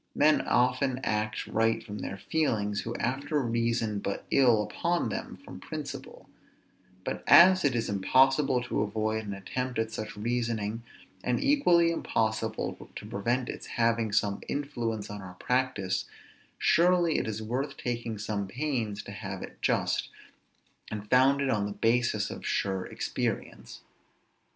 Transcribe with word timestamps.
Men 0.15 0.41
often 0.47 0.99
act 1.03 1.45
right 1.45 1.83
from 1.83 1.99
their 1.99 2.17
feelings, 2.17 2.81
who 2.81 2.95
afterwards 2.95 3.51
reason 3.53 3.99
but 3.99 4.25
ill 4.31 4.71
on 4.83 5.09
them 5.09 5.37
from 5.45 5.59
principle; 5.59 6.27
but 7.03 7.23
as 7.27 7.63
it 7.63 7.75
is 7.75 7.87
impossible 7.87 8.63
to 8.63 8.81
avoid 8.81 9.27
an 9.27 9.33
attempt 9.35 9.77
at 9.77 9.91
such 9.91 10.17
reasoning, 10.17 10.81
and 11.23 11.39
equally 11.39 11.91
impossible 11.91 12.89
to 12.95 13.05
prevent 13.05 13.47
its 13.47 13.67
having 13.77 14.11
some 14.11 14.41
influence 14.47 15.07
on 15.11 15.21
our 15.21 15.35
practice, 15.35 16.05
surely 16.57 17.19
it 17.19 17.27
is 17.27 17.43
worth 17.43 17.77
taking 17.77 18.17
some 18.17 18.47
pains 18.47 19.03
to 19.03 19.11
have 19.11 19.43
it 19.43 19.61
just, 19.61 20.09
and 20.89 21.11
founded 21.11 21.51
on 21.51 21.67
the 21.67 21.73
basis 21.73 22.31
of 22.31 22.43
sure 22.43 22.87
experience. 22.87 23.81